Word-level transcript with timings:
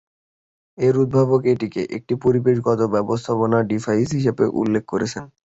এর 0.77 0.95
উদ্ভাবক 1.03 1.41
এটিকে 1.51 1.81
"একটি 1.97 2.13
পরিবেশগত 2.23 2.79
ব্যবস্থাপনা 2.95 3.57
ডিভাইস" 3.69 4.09
হিসেবে 4.17 4.43
উল্লেখ 4.59 4.83
করেছেন। 4.87 5.23